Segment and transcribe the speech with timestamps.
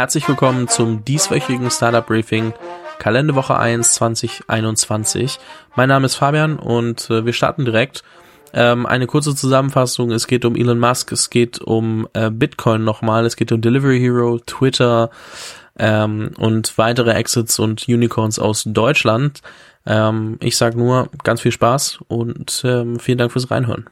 [0.00, 2.54] Herzlich willkommen zum dieswöchigen Startup Briefing
[2.98, 5.38] Kalenderwoche 1 2021.
[5.76, 8.02] Mein Name ist Fabian und äh, wir starten direkt.
[8.54, 10.10] Ähm, eine kurze Zusammenfassung.
[10.10, 14.00] Es geht um Elon Musk, es geht um äh, Bitcoin nochmal, es geht um Delivery
[14.00, 15.10] Hero, Twitter
[15.78, 19.42] ähm, und weitere Exits und Unicorns aus Deutschland.
[19.84, 23.84] Ähm, ich sag nur ganz viel Spaß und ähm, vielen Dank fürs Reinhören.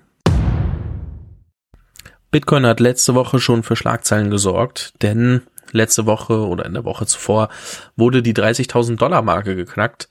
[2.30, 7.06] Bitcoin hat letzte Woche schon für Schlagzeilen gesorgt, denn letzte Woche oder in der Woche
[7.06, 7.48] zuvor
[7.96, 10.08] wurde die 30.000 Dollar Marke geknackt.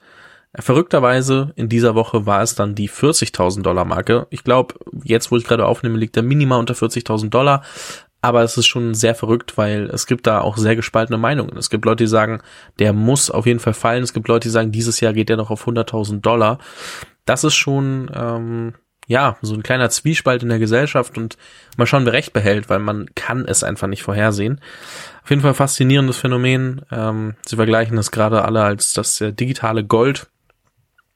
[0.56, 4.28] Verrückterweise in dieser Woche war es dann die 40.000 Dollar Marke.
[4.30, 7.64] Ich glaube, jetzt wo ich gerade aufnehme, liegt der Minima unter 40.000 Dollar.
[8.22, 11.56] Aber es ist schon sehr verrückt, weil es gibt da auch sehr gespaltene Meinungen.
[11.58, 12.42] Es gibt Leute, die sagen,
[12.80, 14.04] der muss auf jeden Fall fallen.
[14.04, 16.58] Es gibt Leute, die sagen, dieses Jahr geht der noch auf 100.000 Dollar.
[17.26, 18.74] Das ist schon ähm,
[19.08, 21.38] ja, so ein kleiner Zwiespalt in der Gesellschaft und
[21.78, 24.60] mal schauen, wer recht behält, weil man kann es einfach nicht vorhersehen.
[25.24, 26.82] Auf jeden Fall faszinierendes Phänomen.
[26.92, 30.28] Ähm, sie vergleichen das gerade alle als das äh, digitale Gold.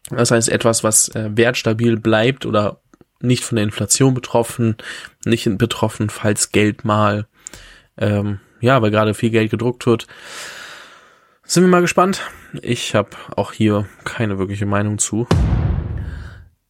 [0.09, 2.79] Das heißt etwas, was äh, wertstabil bleibt oder
[3.19, 4.77] nicht von der Inflation betroffen,
[5.25, 7.27] nicht betroffen, falls Geld mal,
[7.97, 10.07] ähm, ja, weil gerade viel Geld gedruckt wird.
[11.43, 12.21] Sind wir mal gespannt.
[12.61, 15.27] Ich habe auch hier keine wirkliche Meinung zu.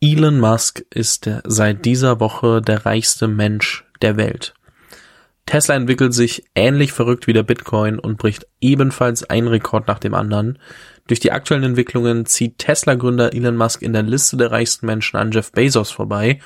[0.03, 4.55] Elon Musk ist seit dieser Woche der reichste Mensch der Welt.
[5.45, 10.15] Tesla entwickelt sich ähnlich verrückt wie der Bitcoin und bricht ebenfalls einen Rekord nach dem
[10.15, 10.57] anderen.
[11.05, 15.29] Durch die aktuellen Entwicklungen zieht Tesla-Gründer Elon Musk in der Liste der reichsten Menschen an
[15.29, 16.39] Jeff Bezos vorbei.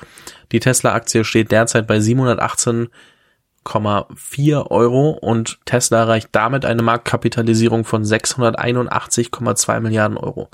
[0.52, 9.80] Die Tesla-Aktie steht derzeit bei 718,4 Euro und Tesla erreicht damit eine Marktkapitalisierung von 681,2
[9.80, 10.50] Milliarden Euro.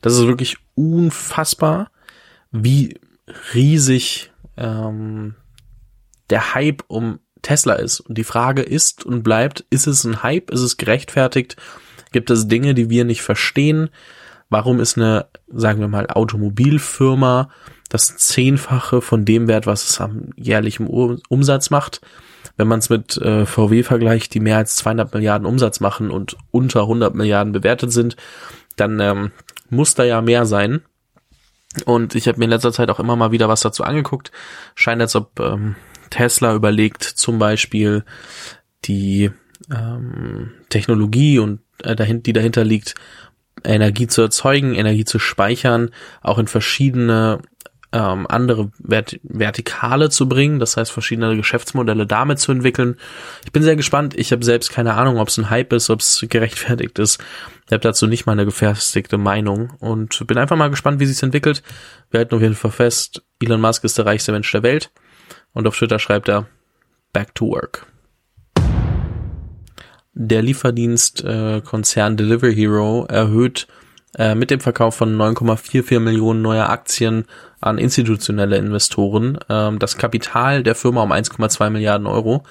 [0.00, 1.92] Das ist wirklich unfassbar
[2.54, 3.00] wie
[3.52, 5.34] riesig ähm,
[6.30, 8.00] der Hype um Tesla ist.
[8.00, 10.50] Und die Frage ist und bleibt, ist es ein Hype?
[10.50, 11.56] Ist es gerechtfertigt?
[12.12, 13.90] Gibt es Dinge, die wir nicht verstehen?
[14.48, 17.50] Warum ist eine, sagen wir mal, Automobilfirma
[17.88, 22.00] das Zehnfache von dem Wert, was es am jährlichen Umsatz macht?
[22.56, 26.36] Wenn man es mit äh, VW vergleicht, die mehr als 200 Milliarden Umsatz machen und
[26.52, 28.16] unter 100 Milliarden bewertet sind,
[28.76, 29.32] dann ähm,
[29.70, 30.82] muss da ja mehr sein.
[31.84, 34.30] Und ich habe mir in letzter Zeit auch immer mal wieder was dazu angeguckt.
[34.74, 35.76] Scheint, als ob ähm,
[36.10, 38.04] Tesla überlegt, zum Beispiel
[38.84, 39.30] die
[39.70, 42.94] ähm, Technologie und äh, dahin, die dahinter liegt,
[43.64, 45.90] Energie zu erzeugen, Energie zu speichern,
[46.22, 47.40] auch in verschiedene
[47.94, 52.96] ähm, andere Vert Vertikale zu bringen, das heißt verschiedene Geschäftsmodelle damit zu entwickeln.
[53.44, 54.18] Ich bin sehr gespannt.
[54.18, 57.22] Ich habe selbst keine Ahnung, ob es ein Hype ist, ob es gerechtfertigt ist.
[57.66, 61.62] Ich habe dazu nicht mal gefestigte Meinung und bin einfach mal gespannt, wie sich entwickelt.
[62.10, 64.90] Wir halten auf jeden Fall fest, Elon Musk ist der reichste Mensch der Welt
[65.52, 66.48] und auf Twitter schreibt er
[67.12, 67.86] Back to Work.
[70.14, 73.68] Der Lieferdienstkonzern äh, Delivery Hero erhöht
[74.16, 77.24] äh, mit dem Verkauf von 9,44 Millionen neuer Aktien
[77.60, 82.44] an institutionelle Investoren ähm, das Kapital der Firma um 1,2 Milliarden Euro.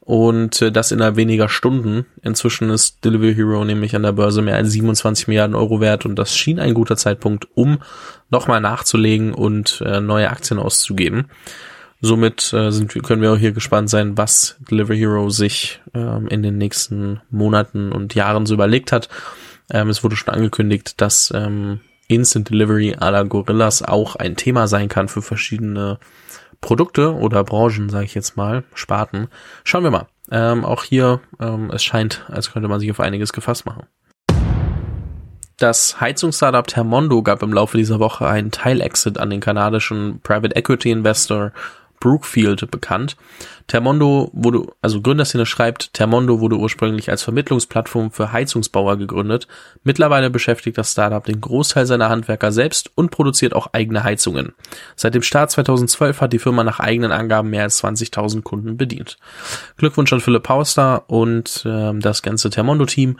[0.00, 2.04] Und äh, das innerhalb weniger Stunden.
[2.22, 6.16] Inzwischen ist Delivery Hero nämlich an der Börse mehr als 27 Milliarden Euro wert und
[6.16, 7.78] das schien ein guter Zeitpunkt, um
[8.28, 11.30] nochmal nachzulegen und äh, neue Aktien auszugeben.
[12.02, 16.42] Somit äh, sind, können wir auch hier gespannt sein, was Delivery Hero sich ähm, in
[16.42, 19.08] den nächsten Monaten und Jahren so überlegt hat.
[19.70, 24.68] Ähm, es wurde schon angekündigt, dass ähm, Instant Delivery à la Gorillas auch ein Thema
[24.68, 25.98] sein kann für verschiedene
[26.60, 29.28] Produkte oder Branchen, sage ich jetzt mal, Sparten.
[29.64, 30.06] Schauen wir mal.
[30.30, 33.86] Ähm, auch hier, ähm, es scheint, als könnte man sich auf einiges gefasst machen.
[35.56, 40.90] Das Heizungsstartup Thermondo gab im Laufe dieser Woche einen Teilexit an den kanadischen Private Equity
[40.90, 41.52] Investor
[42.04, 43.16] Brookfield bekannt.
[43.66, 49.48] Termondo wurde, also Gründerszene schreibt, Termondo wurde ursprünglich als Vermittlungsplattform für Heizungsbauer gegründet.
[49.84, 54.52] Mittlerweile beschäftigt das Startup den Großteil seiner Handwerker selbst und produziert auch eigene Heizungen.
[54.96, 59.16] Seit dem Start 2012 hat die Firma nach eigenen Angaben mehr als 20.000 Kunden bedient.
[59.78, 63.18] Glückwunsch an Philipp Pauster und äh, das ganze Termondo-Team.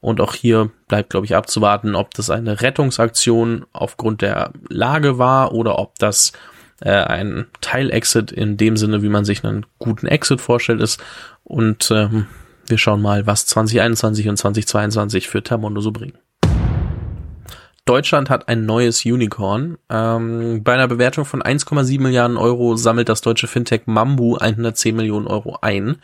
[0.00, 5.52] Und auch hier bleibt, glaube ich, abzuwarten, ob das eine Rettungsaktion aufgrund der Lage war
[5.52, 6.32] oder ob das
[6.80, 11.02] äh, ein Teil-Exit in dem Sinne, wie man sich einen guten Exit vorstellt ist.
[11.44, 12.26] Und ähm,
[12.66, 16.18] wir schauen mal, was 2021 und 2022 für Termondo so bringen.
[17.86, 19.78] Deutschland hat ein neues Unicorn.
[19.88, 25.28] Ähm, bei einer Bewertung von 1,7 Milliarden Euro sammelt das deutsche Fintech Mambu 110 Millionen
[25.28, 25.98] Euro ein.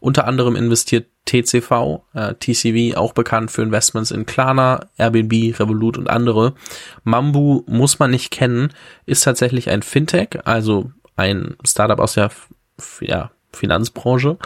[0.00, 6.08] Unter anderem investiert TCV, äh, TCV, auch bekannt für Investments in Klarna, Airbnb, Revolut und
[6.08, 6.54] andere.
[7.04, 8.72] Mambu muss man nicht kennen,
[9.04, 12.30] ist tatsächlich ein Fintech, also ein Startup aus der
[13.00, 14.38] ja, Finanzbranche,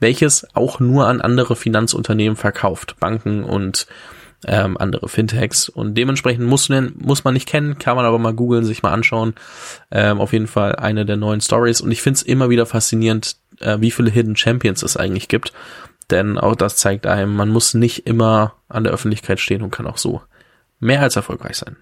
[0.00, 3.86] welches auch nur an andere Finanzunternehmen verkauft, Banken und
[4.46, 5.68] ähm, andere Fintechs.
[5.68, 9.34] Und dementsprechend muss, muss man nicht kennen, kann man aber mal googeln, sich mal anschauen.
[9.92, 11.80] Ähm, auf jeden Fall eine der neuen Stories.
[11.80, 15.52] Und ich finde es immer wieder faszinierend, äh, wie viele Hidden Champions es eigentlich gibt.
[16.10, 19.86] Denn auch das zeigt einem, man muss nicht immer an der Öffentlichkeit stehen und kann
[19.86, 20.22] auch so
[20.78, 21.76] mehr als erfolgreich sein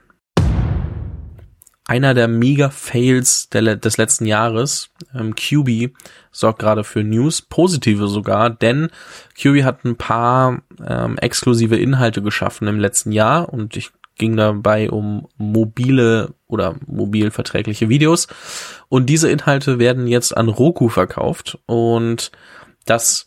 [1.86, 4.90] einer der Mega-Fails des letzten Jahres.
[5.14, 5.94] Ähm, QB
[6.30, 8.88] sorgt gerade für News, positive sogar, denn
[9.38, 14.90] QB hat ein paar ähm, exklusive Inhalte geschaffen im letzten Jahr und ich ging dabei
[14.90, 18.28] um mobile oder mobil verträgliche Videos
[18.88, 22.30] und diese Inhalte werden jetzt an Roku verkauft und
[22.86, 23.26] das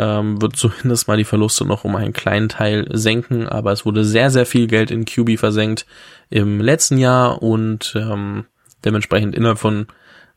[0.00, 4.02] ähm, wird zumindest mal die Verluste noch um einen kleinen Teil senken, aber es wurde
[4.02, 5.84] sehr, sehr viel Geld in QB versenkt
[6.30, 8.46] im letzten Jahr und ähm,
[8.82, 9.88] dementsprechend innerhalb von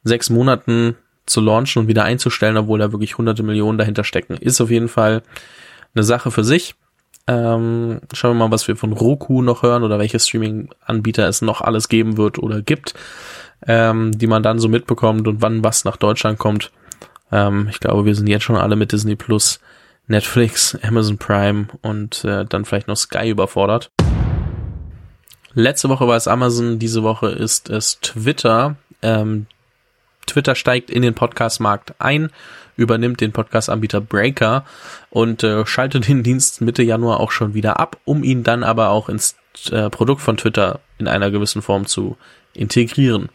[0.03, 4.59] sechs Monaten zu launchen und wieder einzustellen, obwohl da wirklich hunderte Millionen dahinter stecken, ist
[4.59, 5.23] auf jeden Fall
[5.95, 6.75] eine Sache für sich.
[7.25, 11.61] Ähm, schauen wir mal, was wir von Roku noch hören oder welche Streaming-Anbieter es noch
[11.61, 12.95] alles geben wird oder gibt,
[13.65, 16.73] ähm, die man dann so mitbekommt und wann was nach Deutschland kommt.
[17.33, 19.59] Ähm, ich glaube, wir sind jetzt schon alle mit Disney Plus,
[20.07, 23.91] Netflix, Amazon Prime und äh, dann vielleicht noch Sky überfordert.
[25.55, 28.75] Letzte Woche war es Amazon, diese Woche ist es Twitter.
[29.01, 29.47] Ähm,
[30.25, 32.29] Twitter steigt in den Podcast-Markt ein,
[32.75, 34.65] übernimmt den Podcast-Anbieter Breaker
[35.09, 38.89] und äh, schaltet den Dienst Mitte Januar auch schon wieder ab, um ihn dann aber
[38.89, 39.35] auch ins
[39.71, 42.17] äh, Produkt von Twitter in einer gewissen Form zu
[42.53, 43.29] integrieren.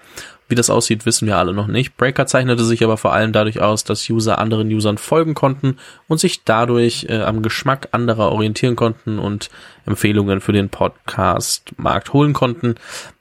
[0.48, 1.96] Wie das aussieht, wissen wir alle noch nicht.
[1.98, 6.18] Breaker zeichnete sich aber vor allem dadurch aus, dass User anderen Usern folgen konnten und
[6.20, 9.50] sich dadurch äh, am Geschmack anderer orientieren konnten und
[9.84, 12.76] Empfehlungen für den Podcast-Markt holen konnten.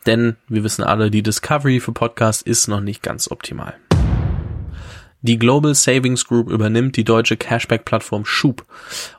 [0.05, 3.75] Denn wir wissen alle, die Discovery für Podcast ist noch nicht ganz optimal.
[5.27, 8.63] Die Global Savings Group übernimmt die deutsche Cashback-Plattform Schub.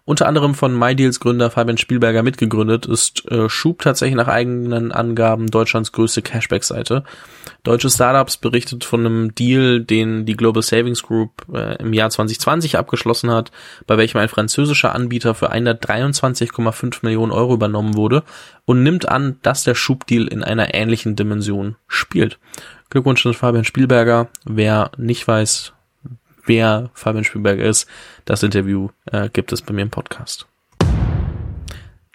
[0.06, 5.49] Unter anderem von MyDeals Gründer Fabian Spielberger mitgegründet, ist äh, Schub tatsächlich nach eigenen Angaben
[5.49, 7.05] Deutschlands größte Cashback-Seite.
[7.62, 12.78] Deutsche Startups berichtet von einem Deal, den die Global Savings Group äh, im Jahr 2020
[12.78, 13.50] abgeschlossen hat,
[13.87, 18.22] bei welchem ein französischer Anbieter für 123,5 Millionen Euro übernommen wurde
[18.64, 22.38] und nimmt an, dass der Schub-Deal in einer ähnlichen Dimension spielt.
[22.88, 24.28] Glückwunsch an Fabian Spielberger.
[24.46, 25.75] Wer nicht weiß,
[26.49, 27.87] wer Fabian Spielberg ist.
[28.25, 30.47] Das Interview äh, gibt es bei mir im Podcast.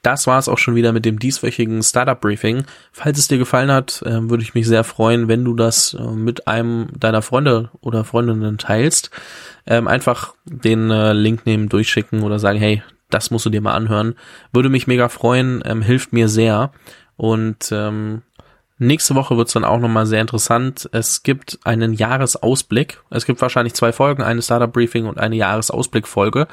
[0.04, 2.66] Das war es auch schon wieder mit dem dieswöchigen Startup Briefing.
[2.92, 6.04] Falls es dir gefallen hat, äh, würde ich mich sehr freuen, wenn du das äh,
[6.04, 9.12] mit einem deiner Freunde oder Freundinnen teilst.
[9.66, 13.76] Ähm, einfach den äh, Link nehmen, durchschicken oder sagen, hey, das musst du dir mal
[13.76, 14.16] anhören.
[14.52, 16.74] Würde mich mega freuen, ähm, hilft mir sehr.
[17.16, 18.24] Und ähm,
[18.80, 20.90] Nächste Woche wird es dann auch nochmal sehr interessant.
[20.92, 23.02] Es gibt einen Jahresausblick.
[23.10, 26.48] Es gibt wahrscheinlich zwei Folgen, eine Startup Briefing und eine Jahresausblick-Folge.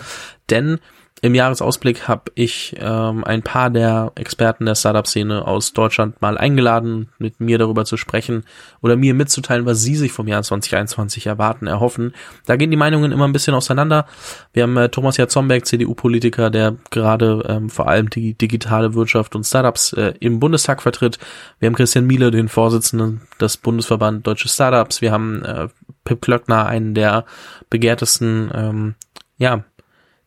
[0.50, 0.80] Denn
[1.22, 7.10] im Jahresausblick habe ich ähm, ein paar der Experten der Startup-Szene aus Deutschland mal eingeladen,
[7.18, 8.44] mit mir darüber zu sprechen
[8.80, 12.14] oder mir mitzuteilen, was sie sich vom Jahr 2021 erwarten, erhoffen.
[12.46, 14.06] Da gehen die Meinungen immer ein bisschen auseinander.
[14.54, 19.44] Wir haben äh, Thomas Jatzomberg, CDU-Politiker, der gerade ähm, vor allem die digitale Wirtschaft und
[19.44, 21.18] Startups äh, im Bundestag vertritt.
[21.58, 25.02] Wir haben Christian Miele, den Vorsitzenden des Bundesverband Deutsche Startups.
[25.02, 25.68] Wir haben äh,
[26.04, 27.26] Pip Klöckner, einen der
[27.68, 28.94] begehrtesten ähm,
[29.36, 29.64] ja,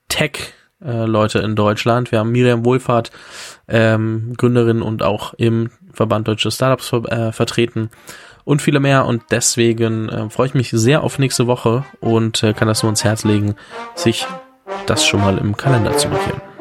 [0.08, 0.54] Tech-
[0.86, 2.12] äh, Leute in Deutschland.
[2.12, 3.12] Wir haben Miriam Wohlfahrt,
[3.68, 7.90] ähm, Gründerin und auch im Verband Deutsche Startups äh, vertreten
[8.46, 9.06] und viele mehr.
[9.06, 12.90] Und deswegen äh, freue ich mich sehr auf nächste Woche und äh, kann das nur
[12.90, 13.56] ins Herz legen,
[13.96, 14.26] sich
[14.86, 16.53] das schon mal im Kalender zu markieren.